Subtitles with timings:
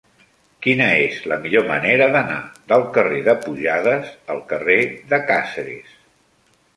[0.67, 2.37] Quina és la millor manera d'anar
[2.73, 4.79] del carrer de Pujades al carrer
[5.13, 5.93] de Càceres?